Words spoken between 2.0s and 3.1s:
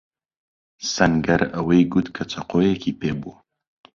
کە چەقۆیەکی